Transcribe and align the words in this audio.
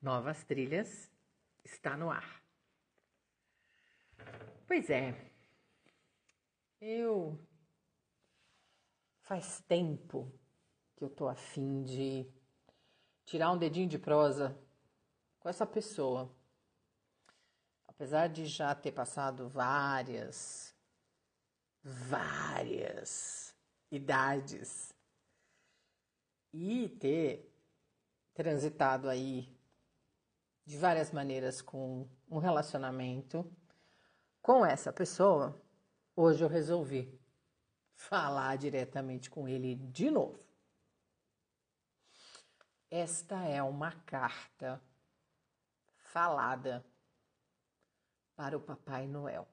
Novas 0.00 0.44
Trilhas 0.44 1.10
está 1.64 1.96
no 1.96 2.10
ar. 2.10 2.40
Pois 4.66 4.88
é, 4.90 5.32
eu 6.80 7.38
faz 9.22 9.60
tempo 9.62 10.32
que 10.96 11.02
eu 11.02 11.10
tô 11.10 11.26
afim 11.28 11.82
de 11.82 12.30
tirar 13.24 13.50
um 13.50 13.58
dedinho 13.58 13.88
de 13.88 13.98
prosa 13.98 14.56
com 15.40 15.48
essa 15.48 15.66
pessoa. 15.66 16.32
Apesar 17.86 18.28
de 18.28 18.46
já 18.46 18.74
ter 18.76 18.92
passado 18.92 19.48
várias, 19.48 20.72
várias 21.82 23.52
idades 23.90 24.94
e 26.52 26.88
ter 26.88 27.52
transitado 28.32 29.08
aí 29.08 29.57
de 30.68 30.76
várias 30.76 31.10
maneiras 31.10 31.62
com 31.62 32.06
um 32.30 32.36
relacionamento 32.36 33.50
com 34.42 34.66
essa 34.66 34.92
pessoa, 34.92 35.58
hoje 36.14 36.44
eu 36.44 36.48
resolvi 36.48 37.18
falar 37.94 38.58
diretamente 38.58 39.30
com 39.30 39.48
ele 39.48 39.76
de 39.76 40.10
novo. 40.10 40.46
Esta 42.90 43.42
é 43.46 43.62
uma 43.62 43.92
carta 43.92 44.78
falada 45.96 46.84
para 48.36 48.54
o 48.54 48.60
Papai 48.60 49.06
Noel. 49.06 49.48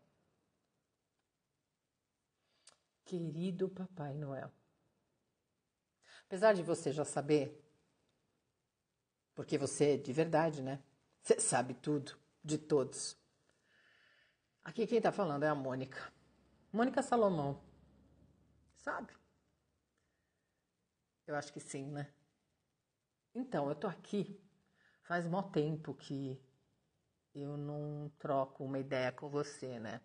Querido 3.06 3.70
Papai 3.70 4.14
Noel, 4.16 4.52
apesar 6.26 6.52
de 6.52 6.62
você 6.62 6.92
já 6.92 7.06
saber, 7.06 7.66
porque 9.34 9.58
você 9.58 9.98
de 9.98 10.12
verdade, 10.12 10.62
né? 10.62 10.84
Você 11.26 11.40
sabe 11.40 11.74
tudo 11.74 12.16
de 12.44 12.56
todos. 12.56 13.18
Aqui 14.64 14.86
quem 14.86 15.00
está 15.00 15.12
falando 15.12 15.42
é 15.42 15.48
a 15.48 15.56
Mônica. 15.56 16.14
Mônica 16.72 17.02
Salomão. 17.02 17.60
Sabe? 18.76 19.12
Eu 21.26 21.36
acho 21.36 21.52
que 21.52 21.60
sim, 21.60 21.90
né? 21.90 22.14
Então, 23.34 23.68
eu 23.68 23.74
tô 23.74 23.88
aqui 23.88 24.40
faz 25.02 25.26
mó 25.26 25.42
tempo 25.42 25.96
que 25.96 26.40
eu 27.34 27.58
não 27.58 28.12
troco 28.20 28.64
uma 28.64 28.78
ideia 28.78 29.12
com 29.12 29.28
você, 29.28 29.80
né? 29.80 30.02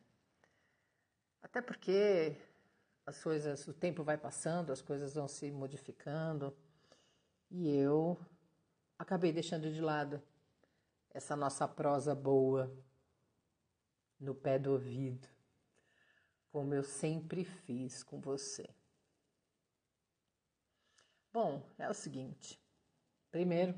Até 1.43 1.61
porque 1.61 2.35
as 3.05 3.23
coisas, 3.23 3.69
o 3.69 3.75
tempo 3.75 4.03
vai 4.03 4.17
passando, 4.17 4.73
as 4.73 4.81
coisas 4.81 5.17
vão 5.17 5.29
se 5.29 5.51
modificando 5.53 6.57
e 7.51 7.69
eu 7.69 8.19
acabei 8.99 9.31
deixando 9.35 9.71
de 9.71 9.83
lado 9.83 10.23
essa 11.11 11.35
nossa 11.35 11.67
prosa 11.67 12.15
boa 12.15 12.73
no 14.19 14.35
pé 14.35 14.59
do 14.59 14.73
ouvido, 14.73 15.29
como 16.51 16.75
eu 16.75 16.83
sempre 16.83 17.45
fiz 17.45 18.03
com 18.03 18.21
você. 18.21 18.69
Bom, 21.33 21.63
é 21.79 21.89
o 21.89 21.95
seguinte. 21.95 22.61
Primeiro, 23.31 23.75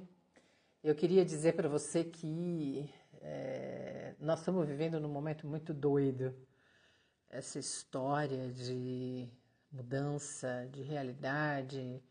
eu 0.83 0.95
queria 0.95 1.25
dizer 1.25 1.55
para 1.55 1.69
você 1.69 2.03
que 2.03 2.93
é, 3.21 4.15
nós 4.19 4.41
estamos 4.41 4.67
vivendo 4.67 4.99
num 4.99 5.09
momento 5.09 5.47
muito 5.47 5.73
doido. 5.73 6.35
Essa 7.29 7.59
história 7.59 8.51
de 8.53 9.31
mudança 9.71 10.69
de 10.71 10.83
realidade 10.83 12.03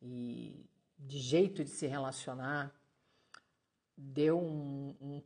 e 0.00 0.68
de 0.98 1.18
jeito 1.18 1.62
de 1.62 1.70
se 1.70 1.86
relacionar 1.86 2.74
deu 3.96 4.38
um, 4.38 4.94
um 5.00 5.22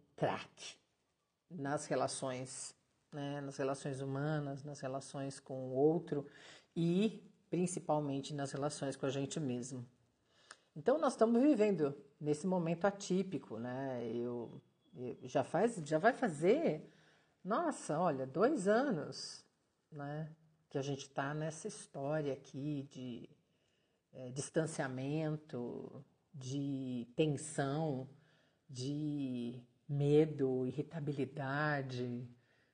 nas 1.51 1.87
relações, 1.87 2.75
né, 3.13 3.41
nas 3.41 3.57
relações 3.57 4.01
humanas, 4.01 4.65
nas 4.65 4.81
relações 4.81 5.41
com 5.41 5.69
o 5.69 5.73
outro 5.73 6.27
e 6.77 7.23
principalmente 7.49 8.35
nas 8.35 8.53
relações 8.53 8.97
com 8.97 9.07
a 9.07 9.11
gente 9.11 9.41
mesmo. 9.41 9.87
Então 10.77 10.99
nós 10.99 11.15
estamos 11.15 11.41
vivendo 11.43 11.95
nesse 12.21 12.47
momento 12.47 12.85
atípico, 12.85 13.59
né? 13.59 14.07
Eu, 14.15 14.61
eu, 14.95 15.17
já 15.23 15.43
faz, 15.43 15.77
já 15.77 15.99
vai 15.99 16.13
fazer, 16.13 16.89
nossa, 17.43 17.99
olha, 17.99 18.27
dois 18.27 18.69
anos, 18.69 19.45
né? 19.91 20.31
Que 20.69 20.79
a 20.79 20.83
gente 20.83 21.03
está 21.03 21.33
nessa 21.33 21.67
história 21.67 22.33
aqui 22.35 22.87
de 22.91 23.29
é, 24.13 24.31
distanciamento, 24.31 26.05
de 26.35 27.09
tensão, 27.17 28.09
de 28.69 29.63
medo, 29.89 30.67
irritabilidade, 30.67 32.29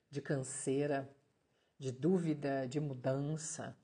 de 0.09 0.21
canseira, 0.21 1.09
de 1.77 1.91
dúvida, 1.91 2.67
de 2.67 2.79
mudança, 2.79 3.77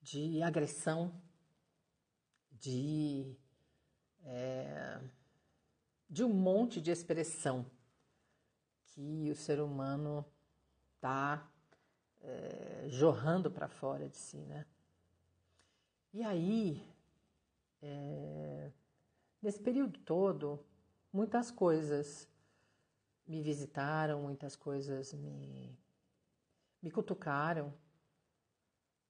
de 0.00 0.42
agressão 0.42 1.20
de, 2.58 3.36
é, 4.24 5.00
de 6.08 6.24
um 6.24 6.28
monte 6.28 6.80
de 6.80 6.90
expressão 6.90 7.66
que 8.86 9.30
o 9.30 9.36
ser 9.36 9.60
humano 9.60 10.24
está 10.94 11.48
é, 12.22 12.86
jorrando 12.88 13.50
para 13.50 13.68
fora 13.68 14.08
de 14.08 14.16
si, 14.16 14.38
né? 14.38 14.66
E 16.12 16.22
aí, 16.22 16.82
é, 17.82 18.72
nesse 19.42 19.60
período 19.60 19.98
todo, 20.00 20.64
muitas 21.16 21.50
coisas 21.50 22.28
me 23.26 23.40
visitaram, 23.40 24.20
muitas 24.20 24.54
coisas 24.54 25.14
me, 25.14 25.74
me 26.82 26.90
cutucaram. 26.90 27.72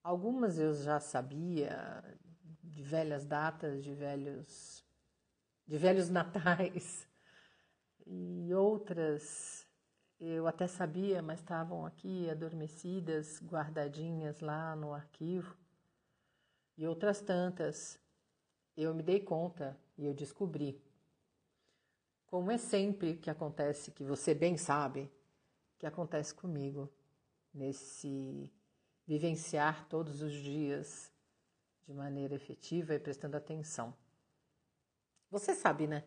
Algumas 0.05 0.56
eu 0.56 0.72
já 0.72 1.00
sabia, 1.00 2.05
de 2.62 2.81
velhas 2.81 3.27
datas, 3.27 3.83
de 3.83 3.93
velhos, 3.93 4.84
de 5.67 5.77
velhos 5.77 6.09
natais. 6.09 7.09
E 8.06 8.55
outras 8.55 9.67
eu 10.21 10.47
até 10.47 10.69
sabia, 10.69 11.21
mas 11.21 11.41
estavam 11.41 11.84
aqui 11.84 12.31
adormecidas, 12.31 13.43
guardadinhas 13.43 14.38
lá 14.38 14.77
no 14.77 14.94
arquivo. 14.94 15.56
E 16.78 16.87
outras 16.87 17.21
tantas 17.21 17.99
eu 18.77 18.94
me 18.94 19.03
dei 19.03 19.19
conta 19.19 19.77
e 19.99 20.06
eu 20.06 20.15
descobri. 20.15 20.86
Como 22.26 22.50
é 22.50 22.59
sempre 22.59 23.16
que 23.16 23.31
acontece, 23.31 23.91
que 23.91 24.04
você 24.04 24.34
bem 24.34 24.56
sabe, 24.56 25.10
que 25.78 25.87
acontece 25.87 26.34
comigo 26.34 26.92
nesse 27.54 28.53
vivenciar 29.06 29.87
todos 29.88 30.20
os 30.20 30.32
dias 30.32 31.12
de 31.87 31.94
maneira 31.94 32.34
efetiva 32.34 32.94
e 32.94 32.98
prestando 32.98 33.37
atenção. 33.37 33.94
Você 35.31 35.54
sabe, 35.54 35.87
né? 35.87 36.04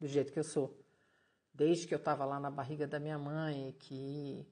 Do 0.00 0.08
jeito 0.08 0.32
que 0.32 0.38
eu 0.38 0.44
sou. 0.44 0.76
Desde 1.54 1.86
que 1.86 1.94
eu 1.94 1.98
estava 1.98 2.24
lá 2.24 2.40
na 2.40 2.50
barriga 2.50 2.86
da 2.86 2.98
minha 2.98 3.18
mãe, 3.18 3.74
que 3.78 4.46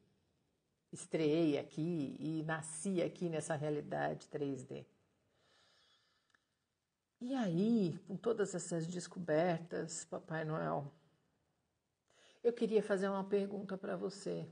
estreiei 0.93 1.59
aqui 1.59 2.17
e 2.19 2.43
nasci 2.45 3.03
aqui 3.03 3.29
nessa 3.29 3.55
realidade 3.57 4.29
3D. 4.29 4.87
E 7.21 7.35
aí, 7.35 7.99
com 8.07 8.17
todas 8.17 8.55
essas 8.55 8.87
descobertas, 8.87 10.05
Papai 10.05 10.45
Noel, 10.45 10.93
eu 12.43 12.53
queria 12.53 12.83
fazer 12.83 13.09
uma 13.09 13.25
pergunta 13.25 13.77
para 13.77 13.97
você. 13.97 14.49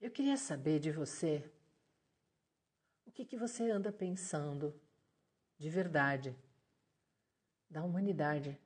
Eu 0.00 0.10
queria 0.10 0.36
saber 0.36 0.80
de 0.80 0.90
você 0.90 1.48
o 3.06 3.12
que, 3.12 3.24
que 3.24 3.36
você 3.36 3.70
anda 3.70 3.92
pensando 3.92 4.74
de 5.56 5.70
verdade 5.70 6.36
da 7.70 7.84
humanidade. 7.84 8.60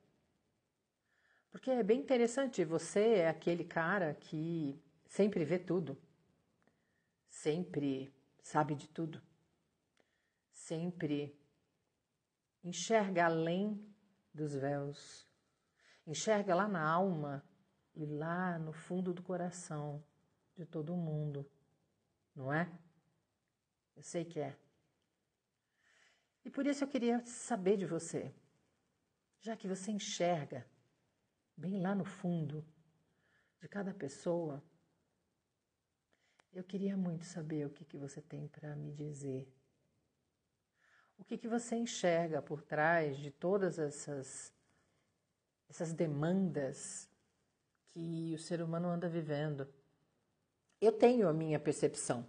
Porque 1.51 1.69
é 1.69 1.83
bem 1.83 1.99
interessante, 1.99 2.65
você 2.65 3.17
é 3.19 3.29
aquele 3.29 3.63
cara 3.63 4.15
que 4.15 4.81
sempre 5.05 5.45
vê 5.45 5.59
tudo, 5.59 5.97
sempre 7.29 8.11
sabe 8.41 8.73
de 8.73 8.87
tudo, 8.89 9.21
sempre 10.51 11.39
enxerga 12.63 13.25
além 13.25 13.79
dos 14.33 14.55
véus, 14.55 15.26
enxerga 16.07 16.55
lá 16.55 16.67
na 16.67 16.81
alma 16.81 17.43
e 17.93 18.05
lá 18.05 18.57
no 18.57 18.71
fundo 18.71 19.13
do 19.13 19.21
coração 19.21 20.03
de 20.55 20.65
todo 20.65 20.95
mundo, 20.95 21.47
não 22.33 22.51
é? 22.51 22.71
Eu 23.95 24.01
sei 24.01 24.25
que 24.25 24.39
é. 24.39 24.57
E 26.45 26.49
por 26.49 26.65
isso 26.65 26.83
eu 26.83 26.87
queria 26.87 27.23
saber 27.25 27.77
de 27.77 27.85
você, 27.85 28.33
já 29.41 29.55
que 29.55 29.67
você 29.67 29.91
enxerga 29.91 30.65
bem 31.55 31.81
lá 31.81 31.93
no 31.93 32.05
fundo 32.05 32.65
de 33.59 33.67
cada 33.67 33.93
pessoa, 33.93 34.63
eu 36.53 36.63
queria 36.63 36.95
muito 36.95 37.25
saber 37.25 37.65
o 37.65 37.69
que, 37.69 37.83
que 37.83 37.97
você 37.97 38.21
tem 38.21 38.47
para 38.47 38.75
me 38.75 38.91
dizer. 38.93 39.51
O 41.17 41.23
que, 41.23 41.37
que 41.37 41.47
você 41.47 41.75
enxerga 41.75 42.41
por 42.41 42.61
trás 42.61 43.17
de 43.17 43.31
todas 43.31 43.77
essas, 43.77 44.53
essas 45.69 45.93
demandas 45.93 47.09
que 47.89 48.33
o 48.35 48.39
ser 48.39 48.61
humano 48.61 48.87
anda 48.87 49.07
vivendo? 49.07 49.67
Eu 50.79 50.91
tenho 50.91 51.27
a 51.27 51.33
minha 51.33 51.59
percepção. 51.59 52.25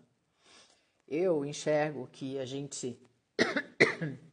Eu 1.07 1.45
enxergo 1.45 2.07
que 2.09 2.39
a 2.39 2.45
gente. 2.45 3.01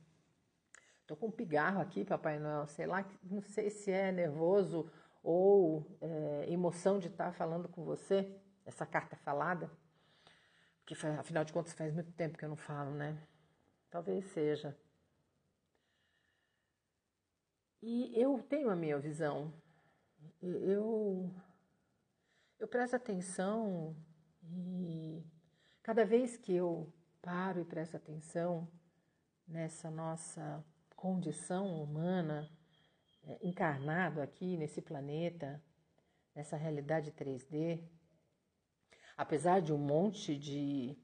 Tô 1.07 1.15
com 1.15 1.27
um 1.27 1.31
pigarro 1.31 1.81
aqui, 1.81 2.03
Papai 2.03 2.39
Noel. 2.39 2.65
Sei 2.67 2.85
lá, 2.85 3.05
não 3.23 3.41
sei 3.41 3.69
se 3.69 3.91
é 3.91 4.11
nervoso 4.11 4.89
ou 5.21 5.85
é, 6.01 6.45
emoção 6.47 6.99
de 6.99 7.07
estar 7.07 7.31
falando 7.33 7.67
com 7.67 7.83
você, 7.83 8.39
essa 8.65 8.85
carta 8.85 9.15
falada. 9.15 9.69
Porque 10.79 10.93
afinal 11.07 11.43
de 11.43 11.51
contas 11.51 11.73
faz 11.73 11.93
muito 11.93 12.11
tempo 12.11 12.37
que 12.37 12.45
eu 12.45 12.49
não 12.49 12.55
falo, 12.55 12.91
né? 12.91 13.17
Talvez 13.89 14.25
seja. 14.25 14.77
E 17.87 18.19
eu 18.19 18.41
tenho 18.41 18.71
a 18.71 18.75
minha 18.75 18.97
visão. 18.97 19.53
Eu 20.41 21.31
eu 22.59 22.67
presto 22.67 22.95
atenção 22.95 23.95
e 24.41 25.23
cada 25.83 26.03
vez 26.03 26.35
que 26.35 26.51
eu 26.51 26.91
paro 27.21 27.61
e 27.61 27.63
presto 27.63 27.95
atenção 27.95 28.67
nessa 29.47 29.91
nossa 29.91 30.65
condição 30.95 31.79
humana 31.79 32.49
é, 33.21 33.37
encarnado 33.43 34.19
aqui 34.19 34.57
nesse 34.57 34.81
planeta, 34.81 35.63
nessa 36.33 36.57
realidade 36.57 37.11
3D, 37.11 37.87
apesar 39.15 39.61
de 39.61 39.71
um 39.71 39.77
monte 39.77 40.35
de 40.35 40.97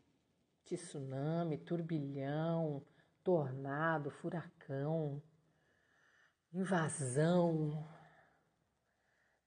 tsunami, 0.65 1.59
turbilhão, 1.59 2.83
tornado, 3.23 4.09
furacão, 4.09 5.21
invasão, 6.53 7.87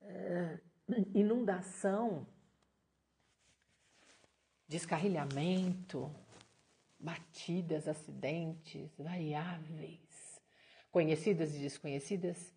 é, 0.01 0.59
inundação, 1.15 2.27
descarrilhamento, 4.67 6.11
batidas, 6.99 7.87
acidentes 7.87 8.97
variáveis, 8.99 10.41
conhecidas 10.91 11.55
e 11.55 11.59
desconhecidas, 11.59 12.55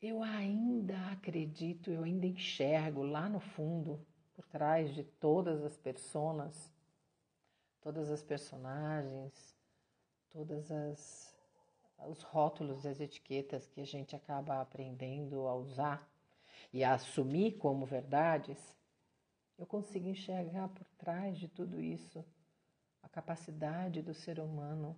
eu 0.00 0.22
ainda 0.22 0.96
acredito, 1.10 1.90
eu 1.90 2.04
ainda 2.04 2.26
enxergo 2.26 3.02
lá 3.02 3.28
no 3.28 3.40
fundo, 3.40 4.06
por 4.34 4.46
trás 4.46 4.94
de 4.94 5.04
todas 5.04 5.62
as 5.62 5.76
personas, 5.76 6.72
todas 7.82 8.10
as 8.10 8.22
personagens, 8.22 9.54
todas 10.30 10.70
as 10.70 11.29
os 12.08 12.22
rótulos 12.22 12.84
e 12.84 12.88
as 12.88 13.00
etiquetas 13.00 13.66
que 13.66 13.80
a 13.80 13.86
gente 13.86 14.14
acaba 14.16 14.60
aprendendo 14.60 15.46
a 15.46 15.54
usar 15.54 16.08
e 16.72 16.84
a 16.84 16.94
assumir 16.94 17.58
como 17.58 17.84
verdades, 17.84 18.58
eu 19.58 19.66
consigo 19.66 20.08
enxergar 20.08 20.68
por 20.68 20.86
trás 20.96 21.38
de 21.38 21.48
tudo 21.48 21.80
isso 21.80 22.24
a 23.02 23.08
capacidade 23.08 24.02
do 24.02 24.14
ser 24.14 24.38
humano 24.40 24.96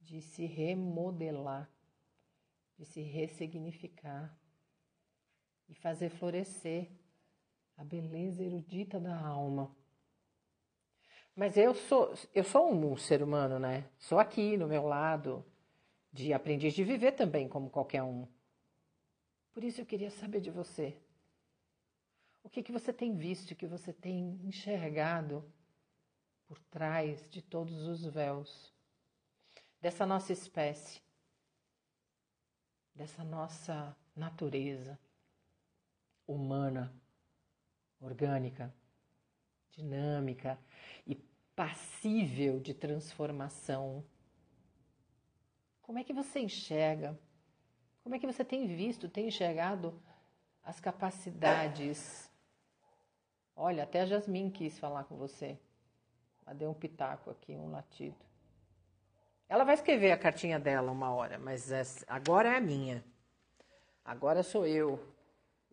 de 0.00 0.20
se 0.20 0.46
remodelar, 0.46 1.70
de 2.76 2.84
se 2.84 3.02
ressignificar 3.02 4.36
e 5.68 5.74
fazer 5.74 6.10
florescer 6.10 6.90
a 7.76 7.84
beleza 7.84 8.42
erudita 8.42 8.98
da 8.98 9.18
alma 9.18 9.74
mas 11.40 11.56
eu 11.56 11.74
sou, 11.74 12.12
eu 12.34 12.44
sou 12.44 12.70
um 12.70 12.96
ser 12.96 13.22
humano, 13.22 13.58
né? 13.58 13.88
Sou 13.98 14.18
aqui 14.18 14.58
no 14.58 14.66
meu 14.66 14.86
lado 14.86 15.42
de 16.12 16.32
aprendiz 16.32 16.74
de 16.74 16.84
viver 16.84 17.12
também 17.12 17.48
como 17.48 17.70
qualquer 17.70 18.02
um. 18.02 18.26
Por 19.52 19.64
isso 19.64 19.80
eu 19.80 19.86
queria 19.86 20.10
saber 20.10 20.40
de 20.40 20.50
você. 20.50 20.96
O 22.42 22.48
que, 22.48 22.62
que 22.62 22.72
você 22.72 22.92
tem 22.92 23.16
visto, 23.16 23.50
o 23.50 23.56
que 23.56 23.66
você 23.66 23.92
tem 23.92 24.40
enxergado 24.44 25.44
por 26.46 26.58
trás 26.64 27.28
de 27.30 27.42
todos 27.42 27.86
os 27.86 28.04
véus 28.04 28.72
dessa 29.80 30.06
nossa 30.06 30.32
espécie, 30.32 31.00
dessa 32.94 33.22
nossa 33.22 33.96
natureza 34.16 34.98
humana, 36.26 36.92
orgânica 38.00 38.74
dinâmica 39.80 40.58
e 41.06 41.14
passível 41.54 42.60
de 42.60 42.74
transformação. 42.74 44.04
Como 45.90 45.98
é 45.98 46.04
que 46.04 46.12
você 46.12 46.38
enxerga? 46.38 47.18
Como 48.04 48.14
é 48.14 48.18
que 48.20 48.24
você 48.24 48.44
tem 48.44 48.64
visto, 48.64 49.08
tem 49.08 49.26
enxergado 49.26 50.00
as 50.62 50.78
capacidades? 50.78 52.30
Olha, 53.56 53.82
até 53.82 54.02
a 54.02 54.06
Jasmine 54.06 54.52
quis 54.52 54.78
falar 54.78 55.02
com 55.02 55.16
você. 55.16 55.58
Ela 56.46 56.54
deu 56.54 56.70
um 56.70 56.74
pitaco 56.74 57.28
aqui, 57.28 57.56
um 57.56 57.72
latido. 57.72 58.14
Ela 59.48 59.64
vai 59.64 59.74
escrever 59.74 60.12
a 60.12 60.16
cartinha 60.16 60.60
dela 60.60 60.92
uma 60.92 61.12
hora, 61.12 61.40
mas 61.40 61.72
agora 62.06 62.50
é 62.50 62.56
a 62.58 62.60
minha. 62.60 63.04
Agora 64.04 64.44
sou 64.44 64.64
eu. 64.64 64.96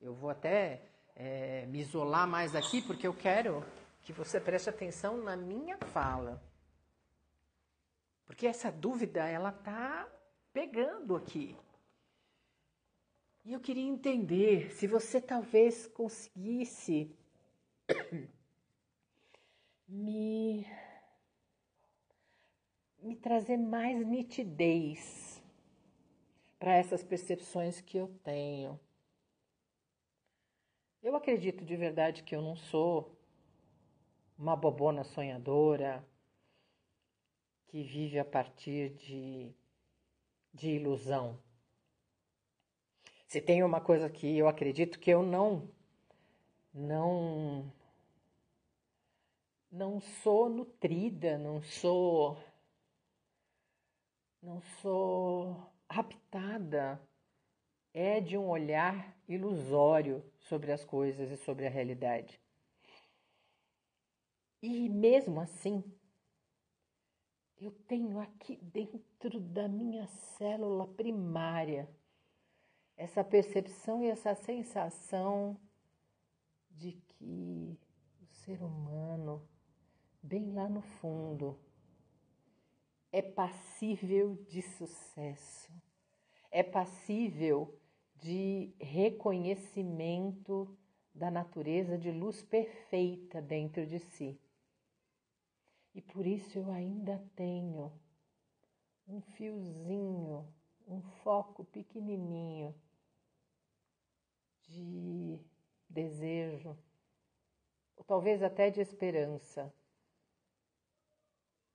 Eu 0.02 0.16
vou 0.16 0.32
até 0.32 0.82
é, 1.16 1.68
me 1.68 1.80
isolar 1.80 2.28
mais 2.28 2.56
aqui 2.56 2.82
porque 2.82 3.06
eu 3.06 3.14
quero 3.14 3.64
que 4.02 4.12
você 4.12 4.42
preste 4.42 4.68
atenção 4.68 5.18
na 5.18 5.38
minha 5.38 5.78
fala. 5.78 6.42
Porque 8.28 8.46
essa 8.46 8.70
dúvida, 8.70 9.26
ela 9.26 9.52
tá 9.52 10.08
pegando 10.54 11.16
aqui. 11.16 11.58
E 13.46 13.54
eu 13.54 13.60
queria 13.62 13.88
entender 13.88 14.72
se 14.74 14.86
você 14.86 15.22
talvez 15.22 15.88
conseguisse 15.88 17.16
me 19.88 20.68
me 23.00 23.16
trazer 23.16 23.56
mais 23.56 24.06
nitidez 24.06 25.42
para 26.60 26.76
essas 26.76 27.04
percepções 27.04 27.80
que 27.80 27.98
eu 27.98 28.10
tenho. 28.22 28.78
Eu 31.02 31.16
acredito 31.16 31.64
de 31.64 31.78
verdade 31.78 32.24
que 32.24 32.36
eu 32.36 32.42
não 32.42 32.58
sou 32.58 33.18
uma 34.38 34.58
bobona 34.58 35.06
sonhadora 35.06 36.06
que 37.68 37.84
vive 37.84 38.18
a 38.20 38.26
partir 38.26 38.90
de, 38.96 39.54
de 40.54 40.70
ilusão. 40.70 41.40
Se 43.28 43.42
tem 43.42 43.64
uma 43.64 43.82
coisa 43.82 44.10
que 44.10 44.38
eu 44.38 44.48
acredito 44.48 45.00
que 45.00 45.12
eu 45.12 45.22
não 45.22 45.70
não 46.74 47.72
não 49.72 50.00
sou 50.00 50.50
nutrida, 50.50 51.38
não 51.38 51.62
sou 51.62 52.38
não 54.42 54.62
sou 54.82 55.72
habitada 55.90 57.02
é 57.94 58.22
de 58.22 58.38
um 58.38 58.48
olhar 58.48 59.18
ilusório 59.28 60.24
sobre 60.40 60.72
as 60.72 60.86
coisas 60.86 61.32
e 61.32 61.38
sobre 61.38 61.66
a 61.66 61.70
realidade. 61.70 62.40
E 64.62 64.88
mesmo 64.88 65.42
assim, 65.42 65.84
eu 67.60 67.72
tenho 67.88 68.20
aqui 68.20 68.58
dentro 68.62 69.40
da 69.40 69.68
minha 69.68 70.06
célula 70.08 70.88
primária 70.88 71.90
essa 72.96 73.24
percepção 73.24 74.04
e 74.04 74.10
essa 74.10 74.36
sensação 74.36 75.58
de 76.72 76.92
que 76.92 77.78
o 78.22 78.26
ser 78.28 78.62
humano, 78.64 79.48
bem 80.22 80.52
lá 80.52 80.68
no 80.68 80.82
fundo, 80.82 81.58
é 83.12 83.22
passível 83.22 84.36
de 84.48 84.62
sucesso, 84.62 85.72
é 86.52 86.62
passível 86.64 87.80
de 88.16 88.74
reconhecimento 88.80 90.76
da 91.14 91.32
natureza 91.32 91.98
de 91.98 92.12
luz 92.12 92.42
perfeita 92.44 93.42
dentro 93.42 93.86
de 93.86 94.00
si. 94.00 94.40
E 95.98 96.02
por 96.04 96.28
isso 96.28 96.60
eu 96.60 96.70
ainda 96.70 97.18
tenho 97.36 97.92
um 99.08 99.20
fiozinho, 99.20 100.48
um 100.88 101.02
foco 101.24 101.66
pequenininho 101.66 102.80
de 104.62 105.40
desejo, 105.90 106.78
ou 107.96 108.04
talvez 108.04 108.44
até 108.44 108.70
de 108.70 108.80
esperança, 108.80 109.74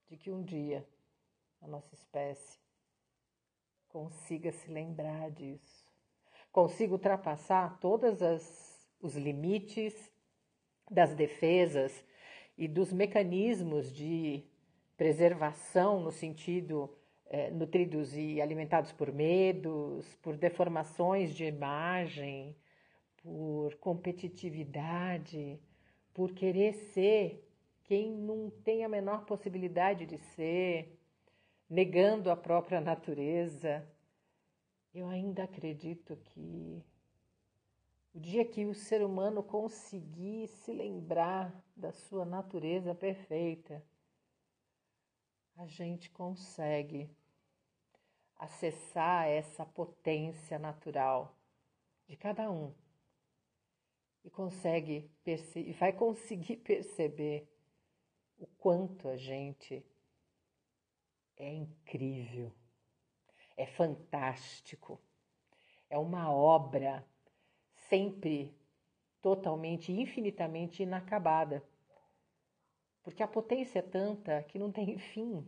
de 0.07 0.15
que 0.15 0.31
um 0.31 0.41
dia 0.41 0.87
a 1.61 1.67
nossa 1.67 1.93
espécie 1.93 2.61
consiga 3.89 4.53
se 4.53 4.71
lembrar 4.71 5.31
disso, 5.31 5.85
consiga 6.49 6.93
ultrapassar 6.93 7.77
todos 7.81 8.21
os 9.01 9.15
limites 9.17 9.93
das 10.89 11.13
defesas 11.13 11.91
e 12.63 12.67
dos 12.67 12.93
mecanismos 12.93 13.93
de 13.93 14.41
preservação 14.95 15.99
no 15.99 16.11
sentido 16.11 16.89
é, 17.25 17.51
nutridos 17.51 18.15
e 18.15 18.39
alimentados 18.39 18.93
por 18.93 19.11
medos, 19.11 20.15
por 20.21 20.37
deformações 20.37 21.35
de 21.35 21.43
imagem, 21.43 22.55
por 23.17 23.75
competitividade, 23.75 25.59
por 26.13 26.31
querer 26.31 26.73
ser 26.73 27.45
quem 27.83 28.09
não 28.09 28.49
tem 28.49 28.85
a 28.85 28.89
menor 28.89 29.25
possibilidade 29.25 30.05
de 30.05 30.17
ser, 30.17 30.97
negando 31.69 32.31
a 32.31 32.35
própria 32.37 32.79
natureza. 32.79 33.85
Eu 34.95 35.09
ainda 35.09 35.43
acredito 35.43 36.15
que 36.15 36.81
o 38.13 38.19
dia 38.19 38.45
que 38.45 38.65
o 38.65 38.75
ser 38.75 39.03
humano 39.03 39.41
conseguir 39.41 40.47
se 40.47 40.71
lembrar 40.71 41.51
da 41.75 41.91
sua 41.91 42.23
natureza 42.23 42.93
perfeita, 42.93 43.83
a 45.55 45.65
gente 45.65 46.11
consegue 46.11 47.09
acessar 48.35 49.27
essa 49.27 49.65
potência 49.65 50.59
natural 50.59 51.35
de 52.07 52.15
cada 52.15 52.51
um 52.51 52.73
e 54.23 54.29
consegue 54.29 55.09
e 55.25 55.73
vai 55.73 55.91
conseguir 55.91 56.57
perceber 56.63 57.47
o 58.37 58.45
quanto 58.45 59.07
a 59.07 59.17
gente 59.17 59.83
é 61.35 61.51
incrível, 61.51 62.53
é 63.57 63.65
fantástico, 63.65 65.01
é 65.89 65.97
uma 65.97 66.31
obra 66.31 67.05
sempre 67.89 68.55
totalmente, 69.21 69.91
infinitamente 69.91 70.83
inacabada. 70.83 71.63
Porque 73.03 73.23
a 73.23 73.27
potência 73.27 73.79
é 73.79 73.81
tanta 73.81 74.43
que 74.43 74.59
não 74.59 74.71
tem 74.71 74.97
fim. 75.13 75.47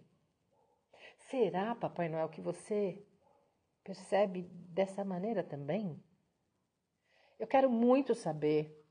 Será, 1.29 1.75
Papai 1.75 2.07
Noel, 2.09 2.29
que 2.29 2.41
você 2.41 3.03
percebe 3.83 4.43
dessa 4.43 5.03
maneira 5.03 5.43
também? 5.43 6.01
Eu 7.37 7.47
quero 7.47 7.69
muito 7.69 8.15
saber, 8.15 8.81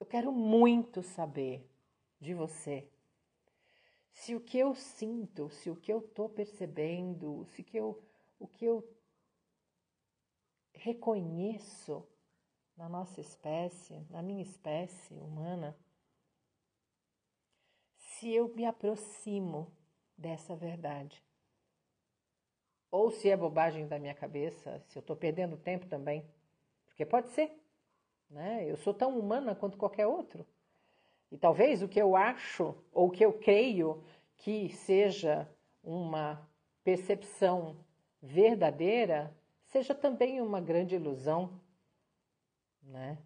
eu 0.00 0.06
quero 0.06 0.32
muito 0.32 1.02
saber 1.02 1.68
de 2.20 2.34
você. 2.34 2.90
Se 4.10 4.34
o 4.34 4.40
que 4.40 4.58
eu 4.58 4.74
sinto, 4.74 5.48
se 5.50 5.70
o 5.70 5.76
que 5.76 5.92
eu 5.92 6.00
estou 6.00 6.28
percebendo, 6.28 7.44
se 7.44 7.62
que 7.62 7.76
eu, 7.76 8.02
o 8.38 8.48
que 8.48 8.64
eu 8.64 8.84
reconheço 10.72 12.04
na 12.78 12.88
nossa 12.88 13.20
espécie, 13.20 14.06
na 14.08 14.22
minha 14.22 14.40
espécie 14.40 15.12
humana, 15.14 15.76
se 17.96 18.32
eu 18.32 18.48
me 18.54 18.64
aproximo 18.64 19.70
dessa 20.16 20.54
verdade. 20.54 21.22
Ou 22.90 23.10
se 23.10 23.28
é 23.28 23.36
bobagem 23.36 23.86
da 23.86 23.98
minha 23.98 24.14
cabeça, 24.14 24.80
se 24.86 24.96
eu 24.96 25.00
estou 25.00 25.16
perdendo 25.16 25.56
tempo 25.56 25.86
também. 25.86 26.24
Porque 26.86 27.04
pode 27.04 27.28
ser. 27.30 27.52
Né? 28.30 28.64
Eu 28.70 28.76
sou 28.76 28.94
tão 28.94 29.18
humana 29.18 29.54
quanto 29.54 29.76
qualquer 29.76 30.06
outro. 30.06 30.46
E 31.30 31.36
talvez 31.36 31.82
o 31.82 31.88
que 31.88 32.00
eu 32.00 32.16
acho 32.16 32.74
ou 32.92 33.08
o 33.08 33.10
que 33.10 33.24
eu 33.24 33.32
creio 33.32 34.02
que 34.36 34.70
seja 34.70 35.50
uma 35.82 36.48
percepção 36.82 37.84
verdadeira 38.22 39.36
seja 39.66 39.94
também 39.94 40.40
uma 40.40 40.60
grande 40.60 40.94
ilusão 40.94 41.60
né? 42.88 43.18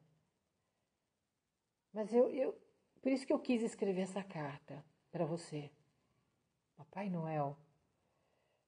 Mas 1.92 2.12
eu, 2.12 2.30
eu, 2.30 2.60
por 3.00 3.12
isso 3.12 3.26
que 3.26 3.32
eu 3.32 3.38
quis 3.38 3.62
escrever 3.62 4.02
essa 4.02 4.22
carta 4.22 4.84
para 5.10 5.24
você. 5.24 5.70
Papai 6.76 7.08
Noel, 7.08 7.56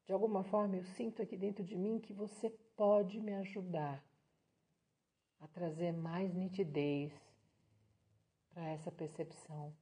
de 0.06 0.12
alguma 0.12 0.44
forma 0.44 0.76
eu 0.76 0.84
sinto 0.84 1.22
aqui 1.22 1.36
dentro 1.36 1.64
de 1.64 1.76
mim 1.76 1.98
que 1.98 2.12
você 2.12 2.50
pode 2.76 3.20
me 3.20 3.34
ajudar 3.34 4.04
a 5.40 5.48
trazer 5.48 5.92
mais 5.92 6.32
nitidez 6.34 7.12
para 8.52 8.68
essa 8.68 8.92
percepção 8.92 9.74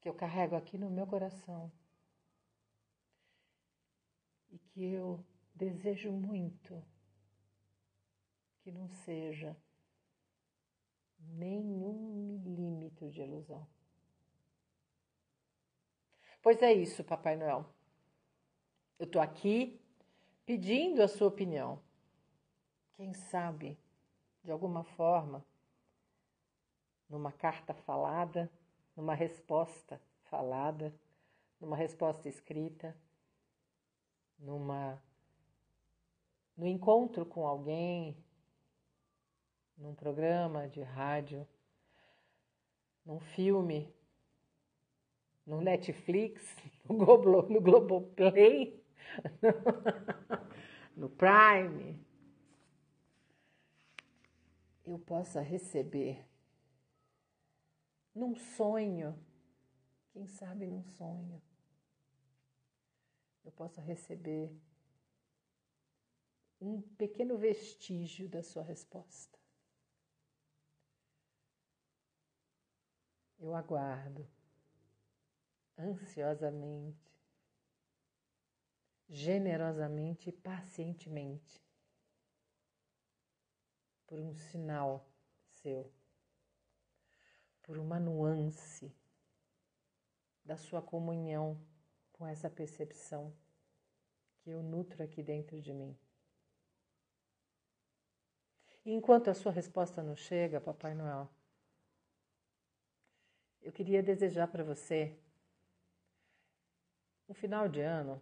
que 0.00 0.08
eu 0.08 0.14
carrego 0.14 0.56
aqui 0.56 0.76
no 0.76 0.90
meu 0.90 1.06
coração 1.06 1.70
e 4.50 4.58
que 4.58 4.84
eu 4.84 5.24
desejo 5.54 6.10
muito 6.10 6.82
que 8.60 8.70
não 8.70 8.88
seja 8.88 9.56
nenhum 11.20 12.40
milímetro 12.44 13.10
de 13.10 13.22
ilusão. 13.22 13.66
Pois 16.42 16.60
é 16.62 16.72
isso, 16.72 17.04
Papai 17.04 17.36
Noel. 17.36 17.66
Eu 18.98 19.06
estou 19.06 19.20
aqui 19.20 19.80
pedindo 20.46 21.02
a 21.02 21.08
sua 21.08 21.28
opinião. 21.28 21.80
Quem 22.94 23.12
sabe, 23.14 23.78
de 24.42 24.50
alguma 24.50 24.84
forma, 24.84 25.44
numa 27.08 27.32
carta 27.32 27.74
falada, 27.74 28.50
numa 28.96 29.14
resposta 29.14 30.00
falada, 30.24 30.94
numa 31.60 31.76
resposta 31.76 32.28
escrita, 32.28 32.96
numa 34.38 35.02
no 36.56 36.66
encontro 36.66 37.24
com 37.24 37.46
alguém, 37.46 38.16
num 39.80 39.94
programa 39.94 40.68
de 40.68 40.82
rádio, 40.82 41.48
num 43.04 43.18
filme, 43.18 43.92
no 45.46 45.60
Netflix, 45.62 46.54
no, 46.84 46.98
Globo, 46.98 47.42
no 47.48 47.60
Globoplay, 47.60 48.84
no 50.94 51.08
Prime, 51.08 51.98
eu 54.84 54.98
possa 54.98 55.40
receber 55.40 56.26
num 58.14 58.34
sonho, 58.34 59.18
quem 60.12 60.26
sabe 60.26 60.66
num 60.66 60.82
sonho, 60.82 61.40
eu 63.42 63.52
possa 63.52 63.80
receber 63.80 64.52
um 66.60 66.82
pequeno 66.82 67.38
vestígio 67.38 68.28
da 68.28 68.42
sua 68.42 68.62
resposta. 68.62 69.39
Eu 73.40 73.54
aguardo 73.54 74.28
ansiosamente, 75.78 77.10
generosamente 79.08 80.28
e 80.28 80.32
pacientemente 80.32 81.60
por 84.06 84.20
um 84.20 84.34
sinal 84.34 85.08
seu, 85.46 85.90
por 87.62 87.78
uma 87.78 87.98
nuance 87.98 88.94
da 90.44 90.56
sua 90.56 90.82
comunhão 90.82 91.58
com 92.12 92.26
essa 92.26 92.50
percepção 92.50 93.34
que 94.40 94.50
eu 94.50 94.62
nutro 94.62 95.02
aqui 95.02 95.22
dentro 95.22 95.60
de 95.62 95.72
mim. 95.72 95.96
E 98.84 98.92
enquanto 98.92 99.30
a 99.30 99.34
sua 99.34 99.52
resposta 99.52 100.02
não 100.02 100.16
chega, 100.16 100.60
Papai 100.60 100.94
Noel, 100.94 101.30
eu 103.62 103.72
queria 103.72 104.02
desejar 104.02 104.48
para 104.48 104.64
você 104.64 105.16
um 107.28 107.34
final 107.34 107.68
de 107.68 107.80
ano 107.80 108.20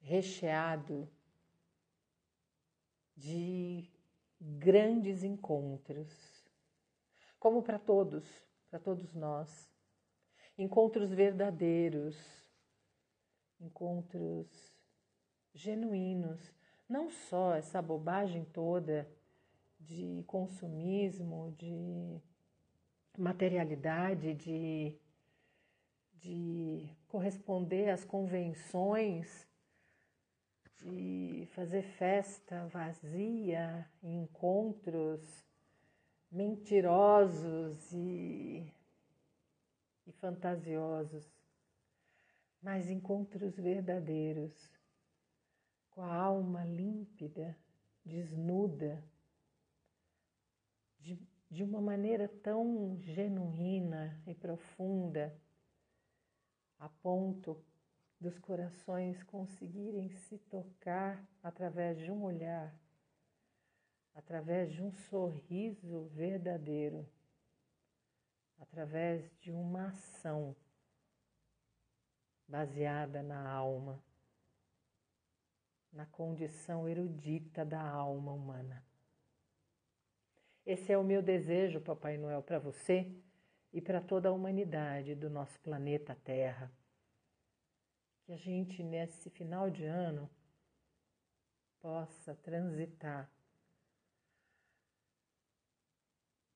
recheado 0.00 1.08
de 3.16 3.88
grandes 4.40 5.22
encontros, 5.22 6.10
como 7.38 7.62
para 7.62 7.78
todos, 7.78 8.24
para 8.68 8.80
todos 8.80 9.14
nós. 9.14 9.70
Encontros 10.58 11.10
verdadeiros, 11.10 12.16
encontros 13.60 14.48
genuínos, 15.54 16.52
não 16.88 17.08
só 17.08 17.54
essa 17.54 17.80
bobagem 17.80 18.44
toda 18.44 19.08
de 19.78 20.22
consumismo, 20.26 21.54
de 21.56 22.20
materialidade, 23.18 24.34
de, 24.34 24.96
de 26.14 26.88
corresponder 27.08 27.90
às 27.90 28.04
convenções, 28.04 29.46
de 30.78 31.46
fazer 31.52 31.82
festa 31.82 32.66
vazia, 32.66 33.88
encontros 34.02 35.44
mentirosos 36.30 37.92
e, 37.92 38.72
e 40.06 40.12
fantasiosos, 40.12 41.30
mas 42.62 42.88
encontros 42.90 43.56
verdadeiros, 43.56 44.52
com 45.90 46.02
a 46.02 46.14
alma 46.14 46.64
límpida, 46.64 47.54
desnuda, 48.04 48.96
de 48.96 49.11
de 51.52 51.62
uma 51.62 51.82
maneira 51.82 52.26
tão 52.42 52.98
genuína 53.02 54.18
e 54.26 54.34
profunda, 54.34 55.38
a 56.78 56.88
ponto 56.88 57.62
dos 58.18 58.38
corações 58.38 59.22
conseguirem 59.24 60.08
se 60.08 60.38
tocar 60.38 61.22
através 61.42 61.98
de 61.98 62.10
um 62.10 62.24
olhar, 62.24 62.74
através 64.14 64.72
de 64.72 64.82
um 64.82 64.90
sorriso 65.10 66.04
verdadeiro, 66.14 67.06
através 68.58 69.30
de 69.38 69.52
uma 69.52 69.88
ação 69.88 70.56
baseada 72.48 73.22
na 73.22 73.46
alma, 73.46 74.02
na 75.92 76.06
condição 76.06 76.88
erudita 76.88 77.62
da 77.62 77.82
alma 77.82 78.32
humana. 78.32 78.91
Esse 80.64 80.92
é 80.92 80.98
o 80.98 81.02
meu 81.02 81.20
desejo, 81.20 81.80
Papai 81.80 82.16
Noel, 82.16 82.40
para 82.40 82.60
você 82.60 83.12
e 83.72 83.80
para 83.80 84.00
toda 84.00 84.28
a 84.28 84.32
humanidade 84.32 85.12
do 85.16 85.28
nosso 85.28 85.58
planeta 85.58 86.14
Terra. 86.22 86.72
Que 88.22 88.32
a 88.32 88.36
gente, 88.36 88.80
nesse 88.80 89.28
final 89.28 89.68
de 89.68 89.84
ano, 89.84 90.30
possa 91.80 92.36
transitar 92.36 93.28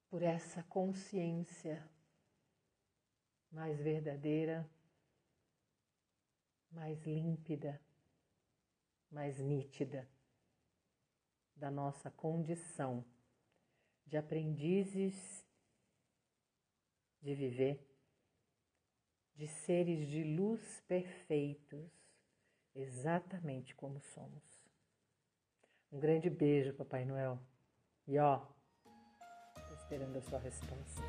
por 0.08 0.22
essa 0.22 0.62
consciência 0.62 1.84
mais 3.50 3.80
verdadeira, 3.80 4.70
mais 6.70 7.04
límpida, 7.04 7.80
mais 9.10 9.40
nítida 9.40 10.08
da 11.56 11.72
nossa 11.72 12.08
condição 12.08 13.04
de 14.06 14.16
aprendizes 14.16 15.44
de 17.20 17.34
viver, 17.34 17.84
de 19.34 19.48
seres 19.48 20.08
de 20.08 20.22
luz 20.22 20.80
perfeitos, 20.86 21.90
exatamente 22.74 23.74
como 23.74 24.00
somos. 24.00 24.44
Um 25.90 25.98
grande 25.98 26.30
beijo, 26.30 26.72
Papai 26.74 27.04
Noel. 27.04 27.38
E 28.06 28.18
ó, 28.18 28.46
esperando 29.74 30.18
a 30.18 30.22
sua 30.22 30.38
resposta. 30.38 31.02